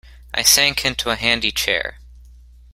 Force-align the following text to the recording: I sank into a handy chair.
I 0.33 0.41
sank 0.41 0.83
into 0.83 1.11
a 1.11 1.15
handy 1.15 1.51
chair. 1.51 1.99